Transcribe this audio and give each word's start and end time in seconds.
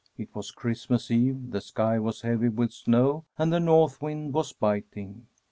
It 0.17 0.33
was 0.33 0.49
Christmas 0.49 1.11
eve, 1.11 1.51
the 1.51 1.61
sky 1.61 1.99
was 1.99 2.21
heavy 2.23 2.49
with 2.49 2.73
snow, 2.73 3.25
and 3.37 3.53
the 3.53 3.59
north 3.59 4.01
wind 4.01 4.33
was 4.33 4.51
biting. 4.51 5.27